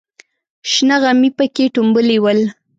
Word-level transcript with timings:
شنه 0.71 0.95
غمي 1.01 1.29
پکې 1.37 1.65
ټومبلې 1.73 2.17
ول. 2.23 2.39